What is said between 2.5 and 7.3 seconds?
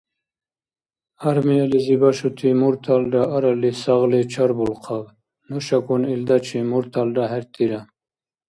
мурталра арали-сагъли чарбулхъаб: нушакӀун илдачи мурталра